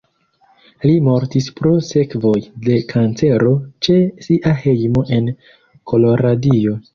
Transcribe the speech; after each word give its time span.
Li 0.85 0.93
mortis 1.07 1.49
pro 1.59 1.73
sekvoj 1.87 2.39
de 2.69 2.77
kancero 2.95 3.51
ĉe 3.89 3.99
sia 4.29 4.55
hejmo 4.63 5.05
en 5.19 5.31
Koloradio. 5.93 6.77